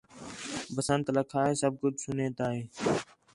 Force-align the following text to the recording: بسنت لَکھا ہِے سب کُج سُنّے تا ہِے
بسنت 0.75 1.07
لَکھا 1.17 1.41
ہِے 1.47 1.53
سب 1.61 1.73
کُج 1.81 1.93
سُنّے 2.03 2.27
تا 2.37 2.45
ہِے 2.53 2.61